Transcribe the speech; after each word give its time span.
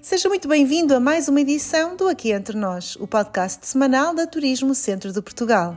Seja 0.00 0.28
muito 0.28 0.46
bem-vindo 0.46 0.94
a 0.94 1.00
mais 1.00 1.26
uma 1.26 1.40
edição 1.40 1.96
do 1.96 2.06
Aqui 2.06 2.30
Entre 2.30 2.56
Nós, 2.56 2.94
o 3.00 3.06
podcast 3.06 3.66
semanal 3.66 4.14
da 4.14 4.28
Turismo 4.28 4.72
Centro 4.72 5.12
de 5.12 5.20
Portugal. 5.20 5.76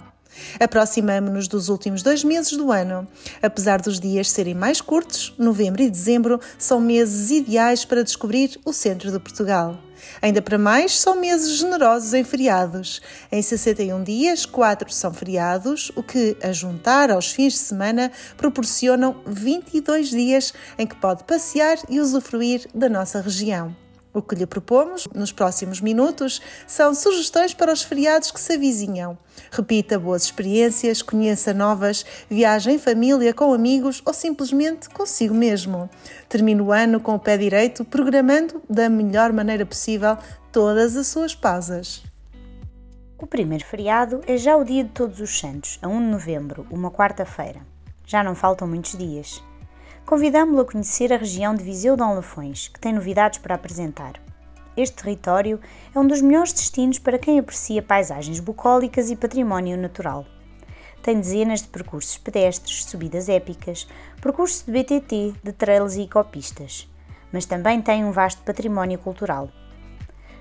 Aproximamo-nos 0.59 1.47
dos 1.47 1.69
últimos 1.69 2.03
dois 2.03 2.23
meses 2.23 2.55
do 2.55 2.71
ano. 2.71 3.07
Apesar 3.42 3.81
dos 3.81 3.99
dias 3.99 4.29
serem 4.29 4.53
mais 4.53 4.79
curtos, 4.79 5.33
novembro 5.39 5.81
e 5.81 5.89
dezembro 5.89 6.39
são 6.59 6.79
meses 6.79 7.31
ideais 7.31 7.83
para 7.83 8.04
descobrir 8.04 8.59
o 8.63 8.71
centro 8.71 9.11
de 9.11 9.20
Portugal. 9.20 9.77
Ainda 10.21 10.41
para 10.41 10.57
mais, 10.57 10.99
são 10.99 11.19
meses 11.19 11.57
generosos 11.57 12.13
em 12.13 12.23
feriados. 12.23 13.01
Em 13.31 13.41
61 13.41 14.03
dias, 14.03 14.45
4 14.45 14.93
são 14.93 15.11
feriados, 15.11 15.91
o 15.95 16.03
que, 16.03 16.38
a 16.43 16.53
juntar 16.53 17.09
aos 17.09 17.31
fins 17.31 17.53
de 17.53 17.59
semana, 17.59 18.11
proporcionam 18.38 19.19
22 19.25 20.11
dias 20.11 20.53
em 20.77 20.85
que 20.85 20.95
pode 20.95 21.23
passear 21.23 21.79
e 21.89 21.99
usufruir 21.99 22.67
da 22.73 22.88
nossa 22.88 23.19
região. 23.19 23.75
O 24.14 24.21
que 24.21 24.36
lhe 24.36 24.46
propomos 24.46 25.07
nos 25.15 25.32
próximos 25.32 25.79
minutos 25.79 26.42
são 26.68 26.93
sugestões 26.93 27.54
para 27.54 27.71
os 27.71 27.82
feriados 27.82 28.29
que 28.29 28.42
se 28.42 28.54
avizinham. 28.54 29.18
Repita 29.50 29.97
boas 29.97 30.24
experiências, 30.24 31.02
conheça 31.02 31.54
novas, 31.54 32.06
viaje 32.30 32.72
em 32.72 32.78
família, 32.78 33.34
com 33.34 33.54
amigos 33.54 34.02
ou 34.05 34.14
simplesmente 34.14 34.90
consigo 34.90 35.34
mesmo. 35.34 35.90
Termine 36.28 36.62
o 36.62 36.74
ano 36.74 37.00
com 37.00 37.16
o 37.16 37.20
pé 37.20 37.38
direito, 37.38 37.86
programando 37.86 38.62
da 38.70 38.90
melhor 38.90 39.32
maneira 39.32 39.66
possível 39.66 40.18
todas 40.52 40.98
as 40.98 41.08
suas 41.08 41.34
pausas. 41.34 42.04
O 43.18 43.26
primeiro 43.26 43.64
feriado 43.64 44.22
é 44.28 44.36
já 44.36 44.58
o 44.58 44.66
dia 44.66 44.84
de 44.84 44.90
Todos 44.90 45.22
os 45.22 45.40
Santos, 45.40 45.80
a 45.82 45.88
1 45.88 46.00
de 46.00 46.08
novembro, 46.08 46.68
uma 46.70 46.91
quarta-feira. 46.91 47.62
Já 48.05 48.22
não 48.24 48.36
faltam 48.36 48.68
muitos 48.68 48.98
dias 48.98 49.41
convidamos-lo 50.05 50.62
a 50.62 50.66
conhecer 50.66 51.14
a 51.14 51.18
região 51.18 51.55
de 51.55 51.64
Viseu 51.64 51.96
de 51.96 52.02
Lafões, 52.02 52.68
que 52.68 52.80
tem 52.80 52.94
novidades 52.94 53.40
para 53.40 53.55
apresentar. 53.55 54.14
Este 54.76 54.96
território 54.96 55.60
é 55.94 56.00
um 56.00 56.08
dos 56.08 56.22
melhores 56.22 56.54
destinos 56.54 56.98
para 56.98 57.20
quem 57.20 57.40
aprecia 57.40 57.82
paisagens 57.82 58.40
bucólicas 58.40 59.10
e 59.10 59.16
património 59.16 59.77
natural. 59.77 60.26
Tem 61.04 61.20
dezenas 61.20 61.62
de 61.62 61.68
percursos 61.68 62.18
pedestres, 62.18 62.85
subidas 62.85 63.27
épicas, 63.27 63.88
percursos 64.22 64.63
de 64.63 64.72
BTT, 64.72 65.33
de 65.44 65.52
trails 65.52 65.95
e 65.95 66.03
ecopistas, 66.03 66.88
mas 67.33 67.45
também 67.45 67.81
tem 67.81 68.05
um 68.05 68.11
vasto 68.11 68.44
património 68.44 68.99
cultural. 68.99 69.49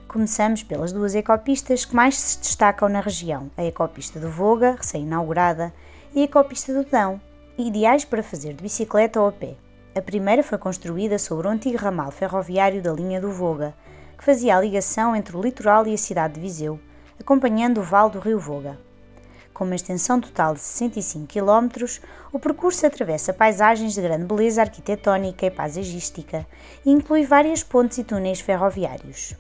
Começamos 0.06 0.62
pelas 0.62 0.92
duas 0.92 1.14
ecopistas 1.14 1.84
que 1.84 1.94
mais 1.94 2.18
se 2.18 2.38
destacam 2.40 2.88
na 2.88 3.00
região: 3.00 3.50
a 3.56 3.64
Ecopista 3.64 4.20
do 4.20 4.28
Voga, 4.30 4.76
recém-inaugurada, 4.76 5.72
e 6.14 6.20
a 6.20 6.24
Ecopista 6.24 6.74
do 6.74 6.88
Dão, 6.88 7.20
ideais 7.66 8.04
para 8.04 8.22
fazer 8.22 8.54
de 8.54 8.62
bicicleta 8.62 9.20
ou 9.20 9.28
a 9.28 9.32
pé. 9.32 9.56
A 9.94 10.00
primeira 10.00 10.42
foi 10.42 10.56
construída 10.56 11.18
sobre 11.18 11.46
o 11.46 11.50
antigo 11.50 11.76
ramal 11.76 12.10
ferroviário 12.10 12.80
da 12.80 12.92
linha 12.92 13.20
do 13.20 13.32
Voga, 13.32 13.74
que 14.16 14.24
fazia 14.24 14.56
a 14.56 14.60
ligação 14.60 15.16
entre 15.16 15.36
o 15.36 15.42
litoral 15.42 15.86
e 15.86 15.94
a 15.94 15.98
cidade 15.98 16.34
de 16.34 16.40
Viseu, 16.40 16.78
acompanhando 17.18 17.78
o 17.78 17.82
vale 17.82 18.10
do 18.10 18.20
rio 18.20 18.38
Voga. 18.38 18.78
Com 19.52 19.64
uma 19.64 19.74
extensão 19.74 20.20
total 20.20 20.54
de 20.54 20.60
65 20.60 21.26
km, 21.26 21.84
o 22.32 22.38
percurso 22.38 22.86
atravessa 22.86 23.34
paisagens 23.34 23.92
de 23.92 24.00
grande 24.00 24.24
beleza 24.24 24.62
arquitetónica 24.62 25.44
e 25.44 25.50
paisagística 25.50 26.46
e 26.84 26.90
inclui 26.90 27.26
várias 27.26 27.62
pontes 27.62 27.98
e 27.98 28.04
túneis 28.04 28.40
ferroviários. 28.40 29.34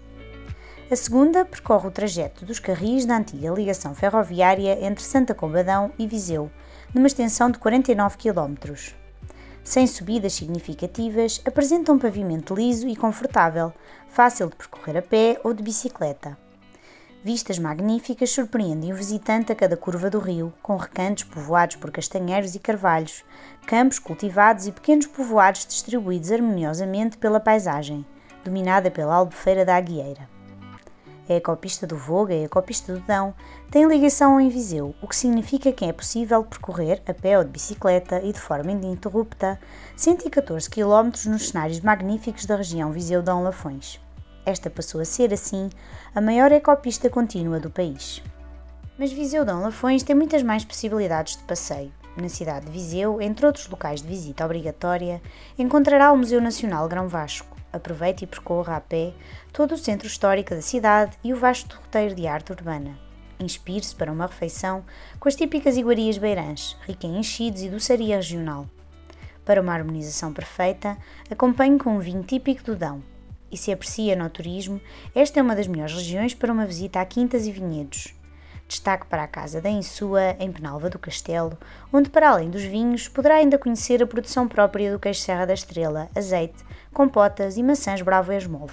A 0.90 0.96
segunda 0.96 1.44
percorre 1.44 1.86
o 1.86 1.90
trajeto 1.92 2.44
dos 2.44 2.58
carris 2.58 3.06
da 3.06 3.16
antiga 3.16 3.50
ligação 3.50 3.94
ferroviária 3.94 4.84
entre 4.84 5.04
Santa 5.04 5.34
Combadão 5.34 5.92
e 5.96 6.06
Viseu, 6.06 6.50
numa 6.94 7.06
extensão 7.06 7.50
de 7.50 7.58
49 7.58 8.16
km. 8.16 8.54
Sem 9.62 9.86
subidas 9.86 10.32
significativas, 10.32 11.40
apresenta 11.44 11.92
um 11.92 11.98
pavimento 11.98 12.54
liso 12.54 12.88
e 12.88 12.96
confortável, 12.96 13.72
fácil 14.08 14.48
de 14.48 14.56
percorrer 14.56 14.98
a 14.98 15.02
pé 15.02 15.40
ou 15.44 15.52
de 15.52 15.62
bicicleta. 15.62 16.36
Vistas 17.22 17.58
magníficas 17.58 18.30
surpreendem 18.30 18.92
o 18.92 18.96
visitante 18.96 19.52
a 19.52 19.54
cada 19.54 19.76
curva 19.76 20.08
do 20.08 20.18
rio, 20.18 20.52
com 20.62 20.76
recantos 20.76 21.24
povoados 21.24 21.76
por 21.76 21.90
castanheiros 21.90 22.54
e 22.54 22.58
carvalhos, 22.58 23.22
campos 23.66 23.98
cultivados 23.98 24.66
e 24.66 24.72
pequenos 24.72 25.06
povoados 25.06 25.66
distribuídos 25.66 26.32
harmoniosamente 26.32 27.18
pela 27.18 27.38
paisagem, 27.38 28.06
dominada 28.42 28.90
pela 28.90 29.14
albufeira 29.14 29.66
da 29.66 29.76
Aguieira 29.76 30.39
a 31.32 31.36
Ecopista 31.36 31.86
do 31.86 31.96
Voga 31.96 32.34
e 32.34 32.42
a 32.42 32.44
Ecopista 32.46 32.92
do 32.92 33.00
Dão, 33.00 33.32
têm 33.70 33.86
ligação 33.86 34.40
em 34.40 34.48
Viseu, 34.48 34.94
o 35.00 35.06
que 35.06 35.14
significa 35.14 35.70
que 35.70 35.84
é 35.84 35.92
possível 35.92 36.42
percorrer 36.42 37.00
a 37.06 37.14
pé 37.14 37.38
ou 37.38 37.44
de 37.44 37.50
bicicleta 37.50 38.20
e 38.20 38.32
de 38.32 38.40
forma 38.40 38.72
ininterrupta 38.72 39.58
114 39.96 40.68
km 40.68 41.10
nos 41.26 41.48
cenários 41.48 41.80
magníficos 41.80 42.46
da 42.46 42.56
região 42.56 42.90
Viseu-Dão 42.90 43.42
Lafões. 43.42 44.00
Esta 44.44 44.68
passou 44.68 45.00
a 45.00 45.04
ser, 45.04 45.32
assim, 45.32 45.70
a 46.14 46.20
maior 46.20 46.50
ecopista 46.50 47.08
contínua 47.08 47.60
do 47.60 47.70
país. 47.70 48.22
Mas 48.98 49.12
Viseu-Dão 49.12 49.62
Lafões 49.62 50.02
tem 50.02 50.16
muitas 50.16 50.42
mais 50.42 50.64
possibilidades 50.64 51.36
de 51.36 51.44
passeio. 51.44 51.92
Na 52.16 52.28
cidade 52.28 52.66
de 52.66 52.72
Viseu, 52.72 53.20
entre 53.20 53.46
outros 53.46 53.68
locais 53.68 54.02
de 54.02 54.08
visita 54.08 54.44
obrigatória, 54.44 55.22
encontrará 55.56 56.12
o 56.12 56.16
Museu 56.16 56.40
Nacional 56.40 56.88
Grão 56.88 57.06
Vasco, 57.06 57.59
aproveite 57.72 58.24
e 58.24 58.26
percorra 58.26 58.76
a 58.76 58.80
pé 58.80 59.12
todo 59.52 59.74
o 59.74 59.78
centro 59.78 60.06
histórico 60.06 60.54
da 60.54 60.62
cidade 60.62 61.16
e 61.22 61.32
o 61.32 61.36
vasto 61.36 61.76
roteiro 61.76 62.14
de 62.14 62.26
arte 62.26 62.52
urbana. 62.52 62.98
Inspire-se 63.38 63.94
para 63.94 64.12
uma 64.12 64.26
refeição 64.26 64.84
com 65.18 65.28
as 65.28 65.36
típicas 65.36 65.76
iguarias 65.76 66.18
beirãs, 66.18 66.76
rica 66.86 67.06
em 67.06 67.18
enchidos 67.18 67.62
e 67.62 67.68
doçaria 67.68 68.16
regional. 68.16 68.68
Para 69.44 69.62
uma 69.62 69.72
harmonização 69.72 70.32
perfeita, 70.32 70.96
acompanhe 71.30 71.78
com 71.78 71.96
um 71.96 72.00
vinho 72.00 72.22
típico 72.22 72.62
do 72.62 72.76
Dão. 72.76 73.02
E 73.50 73.56
se 73.56 73.72
aprecia 73.72 74.14
no 74.14 74.28
turismo, 74.28 74.80
esta 75.14 75.40
é 75.40 75.42
uma 75.42 75.56
das 75.56 75.66
melhores 75.66 75.94
regiões 75.94 76.34
para 76.34 76.52
uma 76.52 76.66
visita 76.66 77.00
a 77.00 77.04
quintas 77.04 77.46
e 77.46 77.52
vinhedos. 77.52 78.19
Destaque 78.70 79.06
para 79.06 79.24
a 79.24 79.26
Casa 79.26 79.60
da 79.60 79.68
Insua, 79.68 80.36
em 80.38 80.52
Penalva 80.52 80.88
do 80.88 80.96
Castelo, 80.96 81.58
onde, 81.92 82.08
para 82.08 82.30
além 82.30 82.48
dos 82.48 82.62
vinhos, 82.62 83.08
poderá 83.08 83.34
ainda 83.34 83.58
conhecer 83.58 84.00
a 84.00 84.06
produção 84.06 84.46
própria 84.46 84.92
do 84.92 84.98
queijo 85.00 85.18
Serra 85.18 85.44
da 85.44 85.54
Estrela, 85.54 86.08
azeite, 86.14 86.64
compotas 86.94 87.56
e 87.56 87.64
maçãs 87.64 88.00
Bravo 88.00 88.32
e 88.32 88.36
Esmolve. 88.36 88.72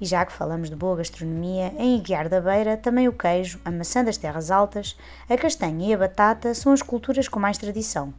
E 0.00 0.06
já 0.06 0.24
que 0.24 0.32
falamos 0.32 0.70
de 0.70 0.76
boa 0.76 0.98
gastronomia, 0.98 1.74
em 1.78 1.96
Iguiar 1.96 2.28
da 2.28 2.40
Beira, 2.40 2.76
também 2.76 3.08
o 3.08 3.12
queijo, 3.12 3.60
a 3.64 3.72
maçã 3.72 4.04
das 4.04 4.16
terras 4.16 4.52
altas, 4.52 4.96
a 5.28 5.36
castanha 5.36 5.88
e 5.88 5.92
a 5.92 5.98
batata 5.98 6.54
são 6.54 6.72
as 6.72 6.80
culturas 6.80 7.26
com 7.26 7.40
mais 7.40 7.58
tradição. 7.58 8.14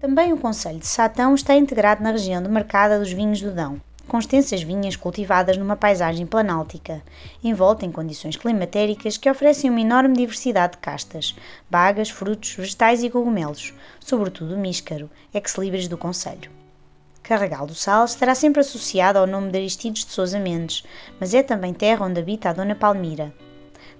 Também 0.00 0.32
o 0.32 0.38
Conselho 0.38 0.78
de 0.78 0.86
Satão 0.86 1.34
está 1.34 1.54
integrado 1.54 2.02
na 2.02 2.12
região 2.12 2.42
demarcada 2.42 2.98
dos 2.98 3.12
vinhos 3.12 3.42
do 3.42 3.52
Dão, 3.52 3.78
com 4.08 4.18
extensas 4.18 4.62
vinhas 4.62 4.96
cultivadas 4.96 5.56
numa 5.56 5.76
paisagem 5.76 6.26
planáltica, 6.26 7.02
envolta 7.42 7.86
em 7.86 7.92
condições 7.92 8.36
climatéricas 8.36 9.16
que 9.16 9.30
oferecem 9.30 9.70
uma 9.70 9.80
enorme 9.80 10.14
diversidade 10.14 10.72
de 10.72 10.78
castas, 10.78 11.34
bagas, 11.70 12.10
frutos, 12.10 12.54
vegetais 12.54 13.02
e 13.02 13.10
cogumelos, 13.10 13.74
sobretudo 14.00 14.54
o 14.54 14.58
míscaro, 14.58 15.10
ex-libris 15.32 15.88
do 15.88 15.98
Conselho. 15.98 16.50
Carregal 17.22 17.66
do 17.66 17.74
Sal 17.74 18.04
estará 18.04 18.34
sempre 18.34 18.60
associado 18.60 19.18
ao 19.18 19.26
nome 19.26 19.50
de 19.50 19.56
Aristides 19.56 20.04
de 20.04 20.12
Sousa 20.12 20.38
Mendes, 20.38 20.84
mas 21.18 21.32
é 21.32 21.42
também 21.42 21.72
terra 21.72 22.04
onde 22.04 22.20
habita 22.20 22.50
a 22.50 22.52
Dona 22.52 22.74
Palmira. 22.74 23.32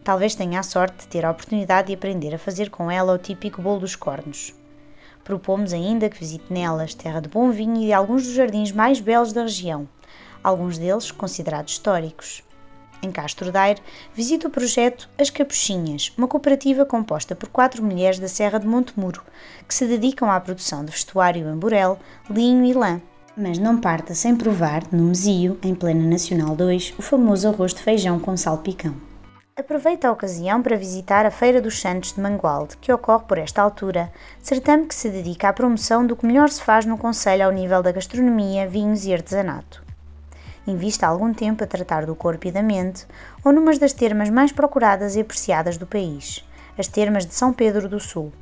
Talvez 0.04 0.34
tenha 0.34 0.60
a 0.60 0.62
sorte 0.62 0.98
de 0.98 1.08
ter 1.08 1.24
a 1.24 1.30
oportunidade 1.30 1.88
de 1.88 1.94
aprender 1.94 2.34
a 2.34 2.38
fazer 2.38 2.68
com 2.68 2.90
ela 2.90 3.14
o 3.14 3.18
típico 3.18 3.62
bolo 3.62 3.80
dos 3.80 3.96
cornos. 3.96 4.54
Propomos 5.24 5.72
ainda 5.72 6.10
que 6.10 6.20
visite 6.20 6.52
nelas 6.52 6.94
terra 6.94 7.20
de 7.20 7.30
bom 7.30 7.50
vinho 7.50 7.80
e 7.80 7.94
alguns 7.94 8.24
dos 8.24 8.34
jardins 8.34 8.70
mais 8.70 9.00
belos 9.00 9.32
da 9.32 9.42
região, 9.42 9.88
alguns 10.42 10.76
deles 10.76 11.10
considerados 11.10 11.72
históricos. 11.72 12.42
Em 13.02 13.10
Castro 13.10 13.50
Daire, 13.50 13.82
visite 14.14 14.46
o 14.46 14.50
projeto 14.50 15.08
As 15.18 15.30
Capuchinhas, 15.30 16.12
uma 16.16 16.28
cooperativa 16.28 16.84
composta 16.84 17.34
por 17.34 17.48
quatro 17.48 17.82
mulheres 17.82 18.18
da 18.18 18.28
Serra 18.28 18.58
de 18.58 18.66
Montemuro, 18.66 19.22
que 19.66 19.74
se 19.74 19.86
dedicam 19.86 20.30
à 20.30 20.38
produção 20.38 20.84
de 20.84 20.90
vestuário 20.90 21.48
em 21.48 21.56
burel, 21.56 21.98
linho 22.30 22.64
e 22.64 22.74
lã. 22.74 23.00
Mas 23.36 23.58
não 23.58 23.80
parta 23.80 24.14
sem 24.14 24.36
provar, 24.36 24.82
no 24.92 25.04
Mesio, 25.04 25.58
em 25.62 25.74
plena 25.74 26.06
Nacional 26.06 26.54
2, 26.54 26.94
o 26.98 27.02
famoso 27.02 27.48
arroz 27.48 27.74
de 27.74 27.80
feijão 27.80 28.18
com 28.18 28.36
salpicão. 28.36 28.94
Aproveita 29.56 30.08
a 30.08 30.10
ocasião 30.10 30.60
para 30.60 30.76
visitar 30.76 31.24
a 31.24 31.30
Feira 31.30 31.62
dos 31.62 31.80
Santos 31.80 32.12
de 32.12 32.20
Mangualde, 32.20 32.76
que 32.76 32.92
ocorre 32.92 33.22
por 33.28 33.38
esta 33.38 33.62
altura, 33.62 34.10
certame 34.42 34.86
que 34.86 34.94
se 34.96 35.08
dedica 35.08 35.48
à 35.48 35.52
promoção 35.52 36.04
do 36.04 36.16
que 36.16 36.26
melhor 36.26 36.50
se 36.50 36.60
faz 36.60 36.84
no 36.84 36.98
Conselho 36.98 37.44
ao 37.44 37.52
nível 37.52 37.80
da 37.80 37.92
gastronomia, 37.92 38.66
vinhos 38.66 39.04
e 39.04 39.14
artesanato. 39.14 39.84
Invista 40.66 41.06
algum 41.06 41.32
tempo 41.32 41.62
a 41.62 41.68
tratar 41.68 42.04
do 42.04 42.16
corpo 42.16 42.48
e 42.48 42.50
da 42.50 42.64
mente, 42.64 43.06
ou 43.44 43.52
numas 43.52 43.78
das 43.78 43.92
termas 43.92 44.28
mais 44.28 44.50
procuradas 44.50 45.14
e 45.14 45.20
apreciadas 45.20 45.78
do 45.78 45.86
país, 45.86 46.44
as 46.76 46.88
termas 46.88 47.24
de 47.24 47.32
São 47.32 47.52
Pedro 47.52 47.88
do 47.88 48.00
Sul. 48.00 48.32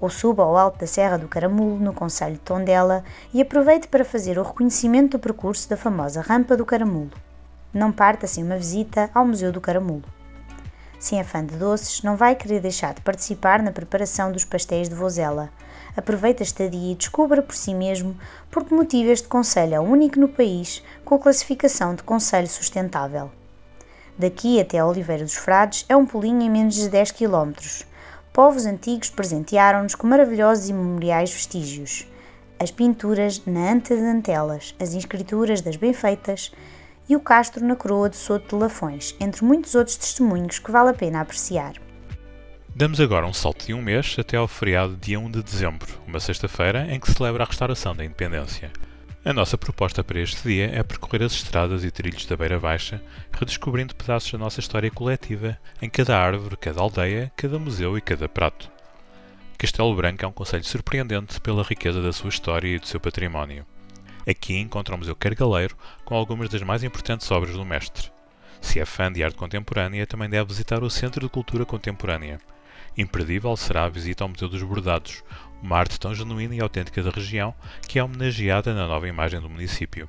Ou 0.00 0.10
suba 0.10 0.42
ao 0.42 0.56
alto 0.56 0.80
da 0.80 0.86
Serra 0.88 1.16
do 1.16 1.28
Caramulo, 1.28 1.78
no 1.78 1.92
Conselho 1.92 2.34
de 2.34 2.40
Tondela, 2.40 3.04
e 3.32 3.40
aproveite 3.40 3.86
para 3.86 4.04
fazer 4.04 4.36
o 4.36 4.42
reconhecimento 4.42 5.12
do 5.12 5.20
percurso 5.20 5.70
da 5.70 5.76
famosa 5.76 6.20
Rampa 6.20 6.56
do 6.56 6.66
Caramulo. 6.66 7.12
Não 7.72 7.92
parta 7.92 8.26
sem 8.26 8.42
uma 8.42 8.56
visita 8.56 9.08
ao 9.14 9.24
Museu 9.24 9.52
do 9.52 9.60
Caramulo. 9.60 10.02
Se 11.00 11.16
é 11.16 11.24
fã 11.24 11.44
de 11.44 11.56
doces, 11.56 12.02
não 12.02 12.14
vai 12.14 12.36
querer 12.36 12.60
deixar 12.60 12.94
de 12.94 13.00
participar 13.00 13.60
na 13.60 13.72
preparação 13.72 14.30
dos 14.30 14.44
pastéis 14.44 14.88
de 14.88 14.94
Vozela, 14.94 15.50
Aproveite 15.96 16.42
a 16.42 16.44
estadia 16.44 16.92
e 16.92 16.94
descubra 16.94 17.42
por 17.42 17.54
si 17.54 17.74
mesmo 17.74 18.16
por 18.50 18.64
que 18.64 18.74
motivo 18.74 19.10
este 19.10 19.26
Conselho 19.26 19.74
é 19.74 19.80
o 19.80 19.84
único 19.84 20.20
no 20.20 20.28
país 20.28 20.82
com 21.04 21.16
a 21.16 21.18
classificação 21.18 21.94
de 21.94 22.02
Conselho 22.02 22.48
Sustentável. 22.48 23.30
Daqui 24.16 24.60
até 24.60 24.84
Oliveira 24.84 25.24
dos 25.24 25.34
Frades 25.34 25.84
é 25.88 25.96
um 25.96 26.06
pulinho 26.06 26.42
em 26.42 26.50
menos 26.50 26.74
de 26.74 26.88
10 26.88 27.10
km. 27.12 27.52
Povos 28.32 28.66
antigos 28.66 29.10
presentearam-nos 29.10 29.94
com 29.94 30.06
maravilhosos 30.06 30.68
e 30.68 30.72
memoriais 30.72 31.32
vestígios. 31.32 32.06
As 32.58 32.70
pinturas 32.70 33.42
na 33.44 33.72
anta 33.72 33.96
de 33.96 34.02
Antelas, 34.02 34.74
as 34.78 34.94
inscrituras 34.94 35.60
das 35.60 35.76
Benfeitas 35.76 36.52
e 37.10 37.16
o 37.16 37.20
castro 37.20 37.66
na 37.66 37.74
coroa 37.74 38.08
de 38.08 38.16
Soto 38.16 38.56
de 38.56 38.62
Lafões, 38.62 39.16
entre 39.18 39.44
muitos 39.44 39.74
outros 39.74 39.96
testemunhos 39.96 40.60
que 40.60 40.70
vale 40.70 40.90
a 40.90 40.94
pena 40.94 41.20
apreciar. 41.20 41.72
Damos 42.72 43.00
agora 43.00 43.26
um 43.26 43.32
salto 43.32 43.66
de 43.66 43.74
um 43.74 43.82
mês 43.82 44.14
até 44.16 44.36
ao 44.36 44.46
feriado 44.46 44.96
dia 44.96 45.18
1 45.18 45.28
de 45.28 45.42
dezembro, 45.42 45.88
uma 46.06 46.20
sexta-feira 46.20 46.86
em 46.88 47.00
que 47.00 47.08
se 47.08 47.16
celebra 47.16 47.42
a 47.42 47.46
restauração 47.48 47.96
da 47.96 48.04
independência. 48.04 48.70
A 49.24 49.32
nossa 49.32 49.58
proposta 49.58 50.04
para 50.04 50.20
este 50.20 50.40
dia 50.48 50.70
é 50.72 50.84
percorrer 50.84 51.24
as 51.24 51.32
estradas 51.32 51.82
e 51.82 51.90
trilhos 51.90 52.24
da 52.26 52.36
Beira 52.36 52.60
Baixa, 52.60 53.02
redescobrindo 53.32 53.96
pedaços 53.96 54.30
da 54.30 54.38
nossa 54.38 54.60
história 54.60 54.88
coletiva 54.88 55.58
em 55.82 55.90
cada 55.90 56.16
árvore, 56.16 56.56
cada 56.56 56.80
aldeia, 56.80 57.32
cada 57.36 57.58
museu 57.58 57.98
e 57.98 58.00
cada 58.00 58.28
prato. 58.28 58.70
Castelo 59.58 59.96
Branco 59.96 60.24
é 60.24 60.28
um 60.28 60.32
conselho 60.32 60.64
surpreendente 60.64 61.40
pela 61.40 61.64
riqueza 61.64 62.00
da 62.00 62.12
sua 62.12 62.28
história 62.28 62.68
e 62.68 62.78
do 62.78 62.86
seu 62.86 63.00
património. 63.00 63.66
Aqui 64.28 64.56
encontra 64.58 64.94
o 64.94 65.14
Cargaleiro 65.16 65.76
com 66.04 66.14
algumas 66.14 66.48
das 66.48 66.62
mais 66.62 66.82
importantes 66.84 67.30
obras 67.30 67.54
do 67.54 67.64
mestre. 67.64 68.10
Se 68.60 68.78
é 68.78 68.84
fã 68.84 69.10
de 69.10 69.24
arte 69.24 69.36
contemporânea, 69.36 70.06
também 70.06 70.28
deve 70.28 70.48
visitar 70.48 70.82
o 70.82 70.90
Centro 70.90 71.20
de 71.20 71.32
Cultura 71.32 71.64
Contemporânea. 71.64 72.40
Imperdível 72.96 73.56
será 73.56 73.84
a 73.84 73.88
visita 73.88 74.24
ao 74.24 74.28
Museu 74.28 74.48
dos 74.48 74.62
Bordados, 74.62 75.22
uma 75.62 75.78
arte 75.78 75.98
tão 75.98 76.14
genuína 76.14 76.54
e 76.54 76.60
autêntica 76.60 77.02
da 77.02 77.10
região 77.10 77.54
que 77.88 77.98
é 77.98 78.04
homenageada 78.04 78.74
na 78.74 78.86
nova 78.86 79.08
imagem 79.08 79.40
do 79.40 79.48
município. 79.48 80.08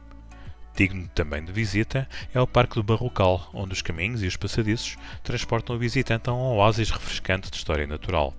Digno 0.75 1.07
também 1.09 1.43
de 1.43 1.51
visita 1.51 2.07
é 2.33 2.39
o 2.39 2.47
Parque 2.47 2.75
do 2.75 2.83
Barrocal, 2.83 3.49
onde 3.53 3.73
os 3.73 3.81
caminhos 3.81 4.23
e 4.23 4.27
os 4.27 4.37
passadiços 4.37 4.97
transportam 5.23 5.75
o 5.75 5.79
visitante 5.79 6.29
a 6.29 6.33
um 6.33 6.57
oásis 6.57 6.89
refrescante 6.89 7.49
de 7.49 7.57
história 7.57 7.85
natural. 7.87 8.33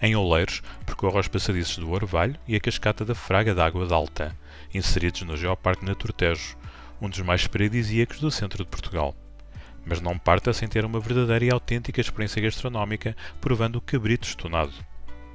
Em 0.00 0.14
Oleiros, 0.16 0.62
percorre 0.86 1.20
os 1.20 1.28
passadiços 1.28 1.78
do 1.78 1.90
Orvalho 1.90 2.36
e 2.46 2.56
a 2.56 2.60
cascata 2.60 3.04
da 3.04 3.14
Fraga 3.14 3.54
d'Água 3.54 3.86
d'Alta, 3.86 4.36
inseridos 4.74 5.22
no 5.22 5.36
Geoparque 5.36 5.84
Naturtejo, 5.84 6.56
um 7.00 7.08
dos 7.08 7.20
mais 7.20 7.46
paradisíacos 7.46 8.20
do 8.20 8.30
centro 8.30 8.64
de 8.64 8.70
Portugal 8.70 9.14
mas 9.86 10.00
não 10.00 10.18
parta 10.18 10.52
sem 10.52 10.66
ter 10.66 10.84
uma 10.84 11.00
verdadeira 11.00 11.44
e 11.44 11.50
autêntica 11.50 12.00
experiência 12.00 12.40
gastronómica 12.40 13.16
provando 13.40 13.76
o 13.76 13.80
cabrito 13.80 14.26
estonado. 14.26 14.72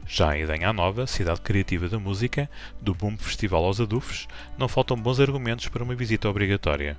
Já 0.07 0.35
em 0.35 0.41
Idanha 0.41 0.73
Nova, 0.73 1.05
cidade 1.05 1.41
criativa 1.41 1.87
da 1.87 1.99
música, 1.99 2.49
do 2.81 2.95
Boom 2.95 3.15
Festival 3.15 3.63
aos 3.63 3.79
Adufes, 3.79 4.27
não 4.57 4.67
faltam 4.67 4.97
bons 4.97 5.19
argumentos 5.19 5.67
para 5.67 5.83
uma 5.83 5.93
visita 5.93 6.27
obrigatória. 6.27 6.97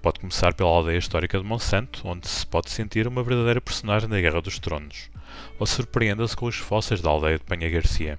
Pode 0.00 0.20
começar 0.20 0.54
pela 0.54 0.70
aldeia 0.70 0.96
histórica 0.96 1.38
de 1.38 1.44
Monsanto, 1.44 2.00
onde 2.08 2.26
se 2.26 2.46
pode 2.46 2.70
sentir 2.70 3.06
uma 3.06 3.22
verdadeira 3.22 3.60
personagem 3.60 4.08
da 4.08 4.18
Guerra 4.18 4.40
dos 4.40 4.58
Tronos, 4.58 5.10
ou 5.58 5.66
surpreenda-se 5.66 6.34
com 6.34 6.46
os 6.46 6.56
fósseis 6.56 7.02
da 7.02 7.10
aldeia 7.10 7.38
de 7.38 7.44
Penha 7.44 7.68
Garcia. 7.68 8.18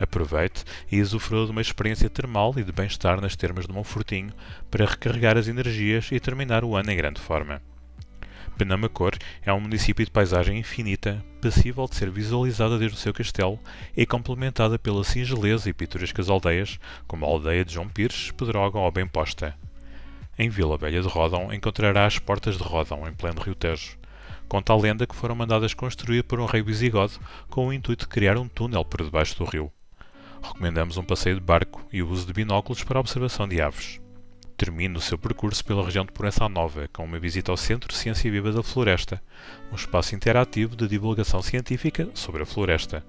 Aproveite 0.00 0.64
e 0.90 1.00
usufrua 1.00 1.44
de 1.44 1.50
uma 1.50 1.60
experiência 1.60 2.08
termal 2.08 2.54
e 2.56 2.62
de 2.62 2.72
bem-estar 2.72 3.20
nas 3.20 3.34
termas 3.34 3.66
de 3.66 3.72
Monfortinho 3.72 4.32
para 4.70 4.86
recarregar 4.86 5.36
as 5.36 5.48
energias 5.48 6.10
e 6.12 6.20
terminar 6.20 6.64
o 6.64 6.76
ano 6.76 6.90
em 6.90 6.96
grande 6.96 7.20
forma. 7.20 7.60
Penamacor 8.58 9.12
é 9.42 9.52
um 9.52 9.60
município 9.60 10.04
de 10.04 10.10
paisagem 10.10 10.58
infinita, 10.58 11.24
passível 11.40 11.86
de 11.86 11.94
ser 11.94 12.10
visualizada 12.10 12.76
desde 12.76 12.96
o 12.96 13.00
seu 13.00 13.14
castelo 13.14 13.58
e 13.96 14.04
complementada 14.04 14.76
pela 14.76 15.04
singeleza 15.04 15.70
e 15.70 15.72
pitorescas 15.72 16.28
aldeias, 16.28 16.78
como 17.06 17.24
a 17.24 17.28
aldeia 17.28 17.64
de 17.64 17.74
João 17.74 17.88
Pires, 17.88 18.32
Pedrógão 18.32 18.82
ou 18.82 18.90
Bem 18.90 19.06
Posta. 19.06 19.54
Em 20.36 20.48
Vila 20.48 20.76
Velha 20.76 21.00
de 21.00 21.08
Rodão 21.08 21.52
encontrará 21.52 22.04
as 22.04 22.18
Portas 22.18 22.56
de 22.56 22.62
Rodão, 22.64 23.06
em 23.06 23.12
pleno 23.12 23.40
Rio 23.40 23.54
Tejo. 23.54 23.96
Conta 24.48 24.72
a 24.72 24.76
lenda 24.76 25.06
que 25.06 25.14
foram 25.14 25.36
mandadas 25.36 25.72
construir 25.72 26.24
por 26.24 26.40
um 26.40 26.46
rei 26.46 26.62
visigodo 26.62 27.12
com 27.48 27.68
o 27.68 27.72
intuito 27.72 28.06
de 28.06 28.08
criar 28.08 28.38
um 28.38 28.48
túnel 28.48 28.84
por 28.84 29.04
debaixo 29.04 29.38
do 29.38 29.44
rio. 29.44 29.70
Recomendamos 30.42 30.96
um 30.96 31.04
passeio 31.04 31.36
de 31.36 31.42
barco 31.42 31.86
e 31.92 32.02
o 32.02 32.08
uso 32.08 32.26
de 32.26 32.32
binóculos 32.32 32.82
para 32.84 32.98
a 32.98 33.00
observação 33.00 33.48
de 33.48 33.60
aves 33.60 34.00
termina 34.58 34.98
o 34.98 35.00
seu 35.00 35.16
percurso 35.16 35.64
pela 35.64 35.84
região 35.84 36.04
de 36.04 36.10
Proença 36.10 36.48
Nova, 36.48 36.88
com 36.92 37.04
uma 37.04 37.20
visita 37.20 37.52
ao 37.52 37.56
Centro 37.56 37.88
de 37.88 37.94
Ciência 37.94 38.28
Viva 38.28 38.50
da 38.50 38.60
Floresta, 38.60 39.22
um 39.70 39.76
espaço 39.76 40.16
interativo 40.16 40.74
de 40.74 40.88
divulgação 40.88 41.40
científica 41.40 42.08
sobre 42.12 42.42
a 42.42 42.46
floresta. 42.46 43.06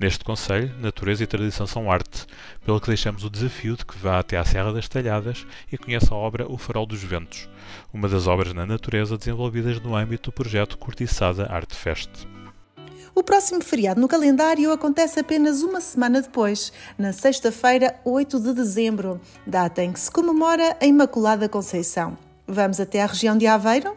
Neste 0.00 0.24
Conselho, 0.24 0.74
natureza 0.80 1.22
e 1.22 1.28
tradição 1.28 1.64
são 1.68 1.92
arte, 1.92 2.26
pelo 2.64 2.80
que 2.80 2.88
deixamos 2.88 3.22
o 3.22 3.30
desafio 3.30 3.76
de 3.76 3.86
que 3.86 3.96
vá 3.96 4.18
até 4.18 4.36
à 4.36 4.44
Serra 4.44 4.72
das 4.72 4.88
Talhadas 4.88 5.46
e 5.70 5.78
conheça 5.78 6.12
a 6.12 6.18
obra 6.18 6.50
O 6.50 6.58
Farol 6.58 6.86
dos 6.86 7.04
Ventos, 7.04 7.48
uma 7.92 8.08
das 8.08 8.26
obras 8.26 8.52
na 8.52 8.66
natureza 8.66 9.16
desenvolvidas 9.16 9.78
no 9.80 9.94
âmbito 9.94 10.32
do 10.32 10.34
projeto 10.34 10.76
Cortiçada 10.76 11.46
Arte 11.52 11.76
Fest. 11.76 12.10
O 13.16 13.22
próximo 13.22 13.62
feriado 13.62 14.00
no 14.00 14.08
calendário 14.08 14.72
acontece 14.72 15.20
apenas 15.20 15.62
uma 15.62 15.80
semana 15.80 16.20
depois, 16.20 16.72
na 16.98 17.12
sexta-feira, 17.12 17.94
8 18.04 18.40
de 18.40 18.52
dezembro, 18.52 19.20
data 19.46 19.84
em 19.84 19.92
que 19.92 20.00
se 20.00 20.10
comemora 20.10 20.76
a 20.80 20.84
Imaculada 20.84 21.48
Conceição. 21.48 22.18
Vamos 22.44 22.80
até 22.80 23.00
a 23.00 23.06
região 23.06 23.38
de 23.38 23.46
Aveiro? 23.46 23.96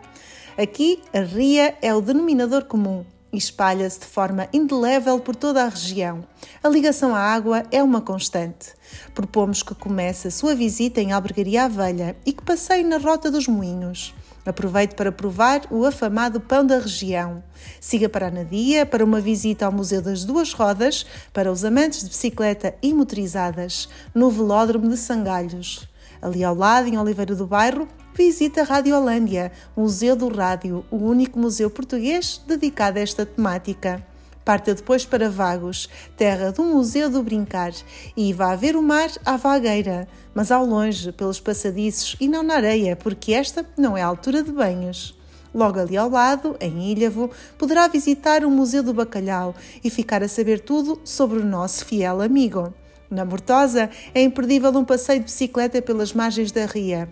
Aqui, 0.55 1.01
a 1.11 1.21
ria 1.21 1.75
é 1.81 1.95
o 1.95 1.99
denominador 1.99 2.65
comum 2.65 3.03
e 3.33 3.37
espalha-se 3.37 4.01
de 4.01 4.05
forma 4.05 4.47
indelével 4.53 5.19
por 5.19 5.35
toda 5.35 5.63
a 5.63 5.69
região. 5.69 6.23
A 6.63 6.69
ligação 6.69 7.15
à 7.15 7.19
água 7.19 7.63
é 7.71 7.81
uma 7.81 8.01
constante. 8.01 8.75
Propomos 9.15 9.63
que 9.63 9.73
comece 9.73 10.27
a 10.27 10.31
sua 10.31 10.53
visita 10.53 11.01
em 11.01 11.11
Albergaria 11.11 11.63
Avelha 11.63 12.15
e 12.23 12.31
que 12.31 12.43
passeie 12.43 12.83
na 12.83 12.97
Rota 12.97 13.31
dos 13.31 13.47
Moinhos. 13.47 14.13
Aproveite 14.47 14.95
para 14.95 15.11
provar 15.11 15.63
o 15.69 15.83
afamado 15.83 16.39
pão 16.39 16.65
da 16.65 16.79
região. 16.79 17.43
Siga 17.81 18.07
para 18.07 18.27
a 18.27 18.31
Nadia 18.31 18.85
para 18.85 19.03
uma 19.03 19.19
visita 19.19 19.65
ao 19.65 19.73
Museu 19.73 20.01
das 20.01 20.23
Duas 20.23 20.53
Rodas 20.53 21.05
para 21.33 21.51
os 21.51 21.65
amantes 21.65 22.01
de 22.01 22.07
bicicleta 22.07 22.73
e 22.81 22.93
motorizadas, 22.93 23.89
no 24.15 24.31
Velódromo 24.31 24.87
de 24.87 24.95
Sangalhos. 24.95 25.85
Ali 26.21 26.45
ao 26.45 26.55
lado, 26.55 26.87
em 26.87 26.97
Oliveira 26.97 27.35
do 27.35 27.45
Bairro, 27.45 27.89
visita 28.15 28.61
a 28.61 28.63
Rádio 28.63 28.95
Holândia, 28.95 29.51
Museu 29.75 30.15
do 30.15 30.29
Rádio, 30.29 30.85
o 30.89 30.95
único 30.95 31.37
museu 31.37 31.69
português 31.69 32.41
dedicado 32.47 32.99
a 32.99 33.01
esta 33.01 33.25
temática. 33.25 34.01
Parta 34.47 34.73
depois 34.73 35.03
para 35.03 35.29
Vagos, 35.29 35.89
terra 36.15 36.53
do 36.53 36.63
Museu 36.63 37.09
do 37.09 37.21
Brincar, 37.21 37.73
e 38.15 38.31
vá 38.31 38.55
ver 38.55 38.77
o 38.77 38.81
mar 38.81 39.09
à 39.25 39.35
vagueira, 39.35 40.07
mas 40.33 40.53
ao 40.53 40.65
longe, 40.65 41.11
pelos 41.11 41.37
passadiços 41.37 42.15
e 42.17 42.29
não 42.29 42.43
na 42.43 42.55
areia, 42.55 42.95
porque 42.95 43.33
esta 43.33 43.65
não 43.77 43.97
é 43.97 44.01
a 44.01 44.05
altura 44.05 44.41
de 44.41 44.53
banhos. 44.53 45.13
Logo 45.53 45.77
ali 45.77 45.97
ao 45.97 46.09
lado, 46.09 46.55
em 46.61 46.93
Ilhavo, 46.93 47.29
poderá 47.57 47.89
visitar 47.89 48.45
o 48.45 48.49
Museu 48.49 48.81
do 48.81 48.93
Bacalhau 48.93 49.53
e 49.83 49.89
ficar 49.89 50.23
a 50.23 50.29
saber 50.29 50.61
tudo 50.61 50.97
sobre 51.03 51.39
o 51.39 51.45
nosso 51.45 51.83
fiel 51.83 52.21
amigo. 52.21 52.73
Na 53.11 53.25
Mortosa, 53.25 53.89
é 54.15 54.21
imperdível 54.21 54.71
um 54.77 54.85
passeio 54.85 55.19
de 55.19 55.25
bicicleta 55.25 55.81
pelas 55.81 56.13
margens 56.13 56.53
da 56.53 56.65
ria. 56.65 57.09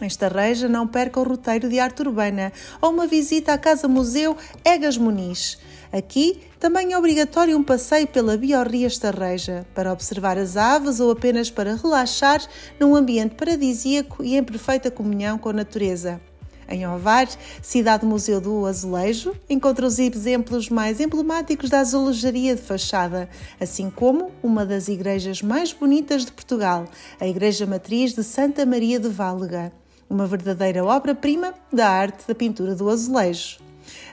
Esta 0.00 0.26
reja 0.26 0.68
não 0.68 0.88
perca 0.88 1.20
o 1.20 1.22
roteiro 1.22 1.68
de 1.68 1.78
arte 1.78 2.00
urbana 2.00 2.50
ou 2.80 2.90
uma 2.90 3.06
visita 3.06 3.52
à 3.52 3.58
Casa 3.58 3.86
Museu 3.86 4.34
Egas 4.64 4.96
Muniz. 4.96 5.58
Aqui 5.92 6.40
também 6.58 6.94
é 6.94 6.98
obrigatório 6.98 7.54
um 7.54 7.62
passeio 7.62 8.06
pela 8.06 8.34
Biorria 8.34 8.86
Estarreja 8.86 9.66
para 9.74 9.92
observar 9.92 10.38
as 10.38 10.56
aves 10.56 11.00
ou 11.00 11.10
apenas 11.10 11.50
para 11.50 11.74
relaxar 11.74 12.40
num 12.80 12.96
ambiente 12.96 13.34
paradisíaco 13.34 14.24
e 14.24 14.34
em 14.34 14.42
perfeita 14.42 14.90
comunhão 14.90 15.36
com 15.36 15.50
a 15.50 15.52
natureza. 15.52 16.18
Em 16.66 16.86
Ovar, 16.86 17.28
cidade 17.60 18.06
museu 18.06 18.40
do 18.40 18.64
azulejo, 18.64 19.36
encontra 19.50 19.86
os 19.86 19.98
exemplos 19.98 20.70
mais 20.70 20.98
emblemáticos 20.98 21.68
da 21.68 21.80
azulejaria 21.80 22.56
de 22.56 22.62
fachada, 22.62 23.28
assim 23.60 23.90
como 23.90 24.30
uma 24.42 24.64
das 24.64 24.88
igrejas 24.88 25.42
mais 25.42 25.74
bonitas 25.74 26.24
de 26.24 26.32
Portugal, 26.32 26.86
a 27.20 27.28
Igreja 27.28 27.66
Matriz 27.66 28.14
de 28.14 28.24
Santa 28.24 28.64
Maria 28.64 28.98
de 28.98 29.10
Válega, 29.10 29.70
uma 30.08 30.26
verdadeira 30.26 30.82
obra-prima 30.82 31.52
da 31.70 31.90
arte 31.90 32.26
da 32.26 32.34
pintura 32.34 32.74
do 32.74 32.88
azulejo. 32.88 33.61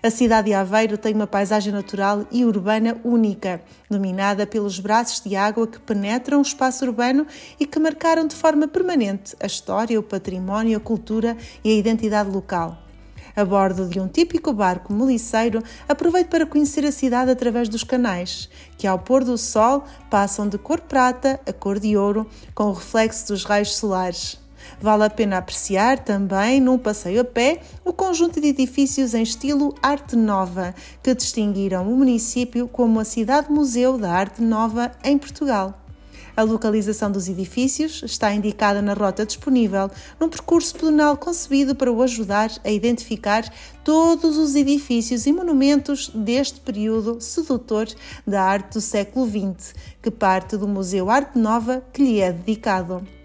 A 0.02 0.10
cidade 0.10 0.48
de 0.48 0.54
Aveiro 0.54 0.98
tem 0.98 1.14
uma 1.14 1.28
paisagem 1.28 1.72
natural 1.72 2.26
e 2.32 2.46
urbana 2.46 2.98
única, 3.04 3.62
dominada 3.90 4.48
pelos 4.48 4.80
braços 4.80 5.22
de 5.22 5.36
água 5.36 5.68
que 5.68 5.80
penetram 5.80 6.40
o 6.40 6.42
espaço 6.42 6.86
urbano 6.86 7.26
e 7.60 7.66
que 7.66 7.80
marcaram 7.80 8.28
de 8.28 8.36
forma 8.36 8.68
permanente 8.68 9.36
a 9.40 9.46
história, 9.46 10.00
o 10.00 10.04
património, 10.04 10.78
a 10.78 10.82
cultura 10.82 11.38
e 11.64 11.70
a 11.70 11.76
identidade 11.76 12.30
local. 12.30 12.78
A 13.36 13.46
bordo 13.46 13.88
de 13.88 14.00
um 14.00 14.08
típico 14.08 14.52
barco 14.52 14.92
meliceiro, 14.92 15.64
aproveite 15.88 16.30
para 16.30 16.46
conhecer 16.46 16.86
a 16.86 16.92
cidade 16.92 17.32
através 17.32 17.70
dos 17.70 17.84
canais, 17.84 18.50
que 18.78 18.88
ao 18.88 19.00
pôr 19.00 19.24
do 19.24 19.38
sol 19.38 19.86
passam 20.10 20.48
de 20.48 20.58
cor 20.58 20.82
prata 20.82 21.40
a 21.48 21.54
cor 21.54 21.80
de 21.80 21.96
ouro, 21.96 22.28
com 22.54 22.66
o 22.66 22.74
reflexo 22.74 23.28
dos 23.28 23.46
raios 23.46 23.76
solares. 23.78 24.49
Vale 24.82 25.06
a 25.06 25.10
pena 25.10 25.38
apreciar 25.38 26.00
também, 26.00 26.60
num 26.60 26.78
passeio 26.78 27.22
a 27.22 27.26
pé, 27.26 27.62
o 27.84 27.94
conjunto 27.94 28.40
de 28.40 28.48
edifícios 28.48 29.14
em 29.14 29.24
estilo 29.24 29.76
Arte 29.82 30.16
Nova, 30.16 30.74
que 31.04 31.14
distinguiram 31.14 31.92
o 31.92 31.96
município 31.96 32.68
como 32.68 33.00
a 33.00 33.06
cidade-museu 33.06 33.98
da 33.98 34.12
Arte 34.12 34.42
Nova 34.42 34.92
em 35.04 35.18
Portugal. 35.18 35.80
A 36.40 36.44
localização 36.44 37.12
dos 37.12 37.28
edifícios 37.28 38.02
está 38.02 38.34
indicada 38.34 38.82
na 38.82 38.94
rota 38.94 39.26
disponível, 39.26 39.92
num 40.18 40.30
percurso 40.30 40.74
pedonal 40.74 41.18
concebido 41.18 41.76
para 41.76 41.92
o 41.92 42.02
ajudar 42.02 42.50
a 42.64 42.72
identificar 42.72 43.44
todos 43.84 44.38
os 44.38 44.56
edifícios 44.56 45.26
e 45.26 45.34
monumentos 45.34 46.10
deste 46.16 46.62
período 46.62 47.20
sedutor 47.20 47.88
da 48.26 48.42
arte 48.42 48.76
do 48.76 48.82
século 48.82 49.28
XX, 49.28 49.74
que 50.02 50.10
parte 50.10 50.56
do 50.56 50.66
Museu 50.66 51.10
Arte 51.10 51.38
Nova 51.38 51.84
que 51.92 52.02
lhe 52.02 52.22
é 52.22 52.32
dedicado. 52.32 53.19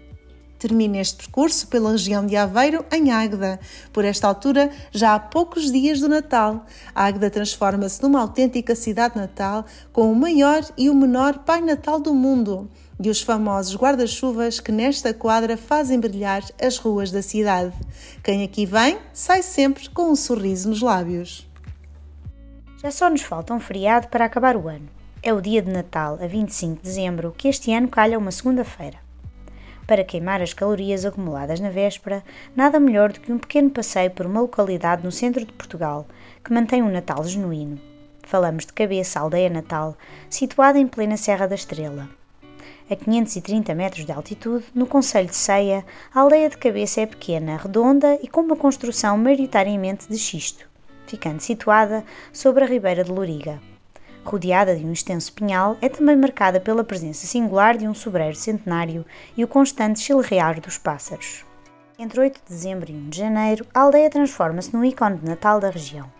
Termina 0.57 0.97
este 0.97 1.17
percurso 1.17 1.67
pela 1.67 1.91
região 1.91 2.25
de 2.25 2.35
Aveiro, 2.35 2.85
em 2.91 3.11
Águeda. 3.11 3.59
Por 3.91 4.05
esta 4.05 4.27
altura, 4.27 4.71
já 4.91 5.15
há 5.15 5.19
poucos 5.19 5.71
dias 5.71 5.99
do 5.99 6.09
Natal. 6.09 6.65
Águeda 6.93 7.29
transforma-se 7.29 8.01
numa 8.01 8.21
autêntica 8.21 8.75
cidade 8.75 9.17
natal, 9.17 9.65
com 9.91 10.11
o 10.11 10.15
maior 10.15 10.63
e 10.77 10.89
o 10.89 10.95
menor 10.95 11.39
Pai 11.39 11.61
Natal 11.61 11.99
do 11.99 12.13
mundo 12.13 12.69
e 12.99 13.09
os 13.09 13.21
famosos 13.21 13.75
guarda-chuvas 13.75 14.59
que 14.59 14.71
nesta 14.71 15.13
quadra 15.13 15.57
fazem 15.57 15.99
brilhar 15.99 16.43
as 16.61 16.77
ruas 16.77 17.11
da 17.11 17.21
cidade. 17.21 17.73
Quem 18.23 18.43
aqui 18.43 18.65
vem 18.65 18.97
sai 19.13 19.41
sempre 19.41 19.89
com 19.89 20.11
um 20.11 20.15
sorriso 20.15 20.69
nos 20.69 20.81
lábios. 20.81 21.47
Já 22.81 22.91
só 22.91 23.09
nos 23.09 23.21
falta 23.21 23.53
um 23.53 23.59
feriado 23.59 24.07
para 24.07 24.25
acabar 24.25 24.55
o 24.55 24.67
ano. 24.67 24.87
É 25.21 25.33
o 25.33 25.41
dia 25.41 25.61
de 25.61 25.71
Natal, 25.71 26.19
a 26.21 26.27
25 26.27 26.75
de 26.75 26.81
dezembro, 26.83 27.33
que 27.35 27.47
este 27.47 27.73
ano 27.73 27.87
calha 27.87 28.17
uma 28.17 28.31
segunda-feira. 28.31 29.04
Para 29.87 30.03
queimar 30.03 30.41
as 30.41 30.51
calorias 30.51 31.05
acumuladas 31.05 31.59
na 31.59 31.69
véspera, 31.69 32.23
nada 32.55 32.79
melhor 32.79 33.11
do 33.13 33.19
que 33.19 33.31
um 33.31 33.37
pequeno 33.37 33.69
passeio 33.69 34.09
por 34.09 34.25
uma 34.25 34.41
localidade 34.41 35.03
no 35.03 35.11
centro 35.11 35.45
de 35.45 35.53
Portugal 35.53 36.07
que 36.43 36.51
mantém 36.51 36.81
um 36.81 36.89
Natal 36.89 37.23
genuíno. 37.23 37.79
Falamos 38.23 38.65
de 38.65 38.73
Cabeça, 38.73 39.19
aldeia 39.19 39.49
natal, 39.49 39.95
situada 40.27 40.79
em 40.79 40.87
plena 40.87 41.17
Serra 41.17 41.47
da 41.47 41.53
Estrela. 41.53 42.09
A 42.89 42.95
530 42.95 43.75
metros 43.75 44.05
de 44.05 44.11
altitude, 44.11 44.65
no 44.73 44.87
Conselho 44.87 45.27
de 45.27 45.35
Ceia, 45.35 45.85
a 46.13 46.19
aldeia 46.19 46.49
de 46.49 46.57
Cabeça 46.57 47.01
é 47.01 47.05
pequena, 47.05 47.57
redonda 47.57 48.17
e 48.23 48.27
com 48.27 48.41
uma 48.41 48.55
construção 48.55 49.15
maioritariamente 49.19 50.07
de 50.09 50.17
xisto, 50.17 50.67
ficando 51.05 51.39
situada 51.39 52.03
sobre 52.33 52.63
a 52.63 52.67
ribeira 52.67 53.03
de 53.03 53.11
Loriga 53.11 53.59
rodeada 54.29 54.75
de 54.75 54.85
um 54.85 54.91
extenso 54.91 55.31
pinhal, 55.33 55.77
é 55.81 55.89
também 55.89 56.15
marcada 56.15 56.59
pela 56.59 56.83
presença 56.83 57.27
singular 57.27 57.77
de 57.77 57.87
um 57.87 57.93
sobreiro 57.93 58.35
centenário 58.35 59.05
e 59.37 59.43
o 59.43 59.47
constante 59.47 59.99
chilrear 59.99 60.59
dos 60.59 60.77
pássaros. 60.77 61.45
Entre 61.97 62.19
8 62.19 62.41
de 62.43 62.49
dezembro 62.49 62.91
e 62.91 62.95
1 62.95 63.09
de 63.09 63.17
janeiro, 63.17 63.65
a 63.73 63.81
aldeia 63.81 64.09
transforma-se 64.09 64.75
no 64.75 64.83
ícone 64.83 65.17
de 65.17 65.25
Natal 65.25 65.59
da 65.59 65.69
região. 65.69 66.11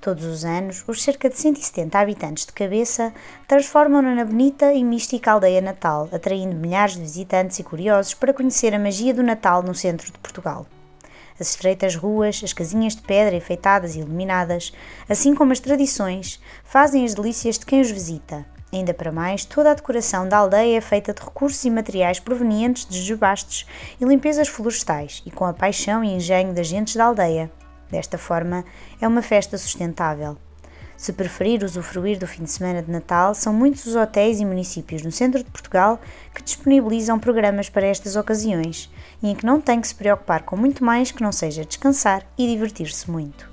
Todos 0.00 0.24
os 0.24 0.44
anos, 0.44 0.84
os 0.86 1.02
cerca 1.02 1.28
de 1.28 1.36
170 1.36 1.98
habitantes 1.98 2.46
de 2.46 2.52
cabeça 2.52 3.12
transformam-na 3.46 4.14
na 4.14 4.24
bonita 4.24 4.72
e 4.72 4.84
mística 4.84 5.32
aldeia 5.32 5.60
natal, 5.60 6.08
atraindo 6.12 6.54
milhares 6.54 6.94
de 6.94 7.00
visitantes 7.00 7.58
e 7.58 7.64
curiosos 7.64 8.14
para 8.14 8.32
conhecer 8.32 8.74
a 8.74 8.78
magia 8.78 9.12
do 9.12 9.22
Natal 9.22 9.62
no 9.62 9.74
centro 9.74 10.06
de 10.06 10.18
Portugal 10.18 10.66
as 11.40 11.50
estreitas 11.50 11.94
ruas, 11.94 12.40
as 12.42 12.52
casinhas 12.52 12.96
de 12.96 13.02
pedra 13.02 13.36
enfeitadas 13.36 13.94
e 13.94 14.00
iluminadas, 14.00 14.72
assim 15.08 15.34
como 15.34 15.52
as 15.52 15.60
tradições, 15.60 16.40
fazem 16.64 17.04
as 17.04 17.14
delícias 17.14 17.58
de 17.58 17.66
quem 17.66 17.80
os 17.80 17.90
visita. 17.90 18.44
Ainda 18.72 18.92
para 18.92 19.10
mais, 19.10 19.44
toda 19.44 19.70
a 19.70 19.74
decoração 19.74 20.28
da 20.28 20.36
aldeia 20.36 20.76
é 20.76 20.80
feita 20.80 21.14
de 21.14 21.22
recursos 21.22 21.64
e 21.64 21.70
materiais 21.70 22.20
provenientes 22.20 22.86
de 22.86 23.00
jubastes 23.02 23.66
e 23.98 24.04
limpezas 24.04 24.48
florestais 24.48 25.22
e 25.24 25.30
com 25.30 25.44
a 25.44 25.54
paixão 25.54 26.04
e 26.04 26.12
engenho 26.12 26.52
das 26.52 26.66
gentes 26.66 26.94
da 26.94 27.04
aldeia. 27.04 27.50
Desta 27.90 28.18
forma, 28.18 28.64
é 29.00 29.08
uma 29.08 29.22
festa 29.22 29.56
sustentável. 29.56 30.36
Se 30.98 31.12
preferir 31.12 31.62
usufruir 31.62 32.18
do 32.18 32.26
fim 32.26 32.42
de 32.42 32.50
semana 32.50 32.82
de 32.82 32.90
Natal, 32.90 33.32
são 33.32 33.52
muitos 33.52 33.86
os 33.86 33.94
hotéis 33.94 34.40
e 34.40 34.44
municípios 34.44 35.00
no 35.00 35.12
centro 35.12 35.44
de 35.44 35.48
Portugal 35.48 36.00
que 36.34 36.42
disponibilizam 36.42 37.20
programas 37.20 37.70
para 37.70 37.86
estas 37.86 38.16
ocasiões 38.16 38.90
e 39.22 39.30
em 39.30 39.34
que 39.36 39.46
não 39.46 39.60
tem 39.60 39.80
que 39.80 39.86
se 39.86 39.94
preocupar 39.94 40.42
com 40.42 40.56
muito 40.56 40.84
mais 40.84 41.12
que 41.12 41.22
não 41.22 41.30
seja 41.30 41.64
descansar 41.64 42.26
e 42.36 42.48
divertir-se 42.48 43.08
muito. 43.08 43.47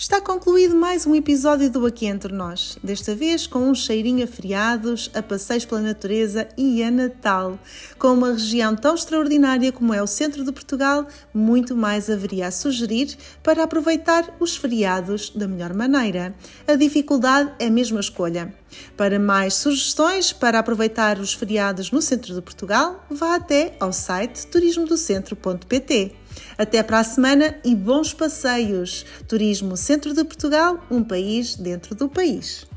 Está 0.00 0.20
concluído 0.20 0.76
mais 0.76 1.08
um 1.08 1.14
episódio 1.16 1.68
do 1.68 1.84
Aqui 1.84 2.06
Entre 2.06 2.32
Nós, 2.32 2.78
desta 2.84 3.16
vez 3.16 3.48
com 3.48 3.68
um 3.68 3.74
cheirinho 3.74 4.22
a 4.22 4.28
feriados, 4.28 5.10
a 5.12 5.20
passeios 5.20 5.64
pela 5.64 5.80
natureza 5.80 6.46
e 6.56 6.84
a 6.84 6.88
Natal. 6.88 7.58
Com 7.98 8.12
uma 8.12 8.30
região 8.30 8.76
tão 8.76 8.94
extraordinária 8.94 9.72
como 9.72 9.92
é 9.92 10.00
o 10.00 10.06
centro 10.06 10.44
de 10.44 10.52
Portugal, 10.52 11.08
muito 11.34 11.74
mais 11.74 12.08
haveria 12.08 12.46
a 12.46 12.52
sugerir 12.52 13.16
para 13.42 13.64
aproveitar 13.64 14.36
os 14.38 14.56
feriados 14.56 15.30
da 15.30 15.48
melhor 15.48 15.74
maneira. 15.74 16.32
A 16.64 16.76
dificuldade 16.76 17.50
é 17.58 17.66
a 17.66 18.00
escolha. 18.00 18.54
Para 18.96 19.18
mais 19.18 19.54
sugestões 19.54 20.32
para 20.32 20.60
aproveitar 20.60 21.18
os 21.18 21.34
feriados 21.34 21.90
no 21.90 22.00
centro 22.00 22.32
de 22.32 22.40
Portugal, 22.40 23.04
vá 23.10 23.34
até 23.34 23.74
ao 23.80 23.92
site 23.92 24.46
turismodocentro.pt. 24.46 26.14
Até 26.58 26.82
para 26.82 26.98
a 26.98 27.04
semana 27.04 27.54
e 27.64 27.72
bons 27.72 28.12
passeios! 28.12 29.06
Turismo 29.28 29.76
Centro 29.76 30.12
de 30.12 30.24
Portugal, 30.24 30.84
um 30.90 31.04
país 31.04 31.54
dentro 31.54 31.94
do 31.94 32.08
país. 32.08 32.67